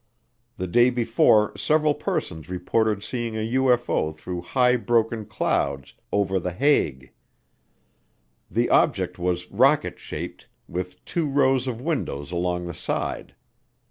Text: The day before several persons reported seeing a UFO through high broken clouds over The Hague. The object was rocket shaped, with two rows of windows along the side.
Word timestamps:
The 0.57 0.65
day 0.65 0.89
before 0.89 1.55
several 1.55 1.93
persons 1.93 2.49
reported 2.49 3.03
seeing 3.03 3.37
a 3.37 3.53
UFO 3.53 4.17
through 4.17 4.41
high 4.41 4.75
broken 4.75 5.27
clouds 5.27 5.93
over 6.11 6.39
The 6.39 6.53
Hague. 6.53 7.13
The 8.49 8.67
object 8.71 9.19
was 9.19 9.51
rocket 9.51 9.99
shaped, 9.99 10.47
with 10.67 11.05
two 11.05 11.29
rows 11.29 11.67
of 11.67 11.81
windows 11.81 12.31
along 12.31 12.65
the 12.65 12.73
side. 12.73 13.35